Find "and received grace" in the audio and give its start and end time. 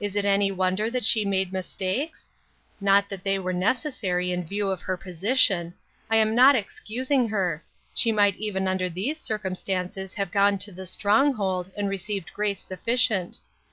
11.76-12.60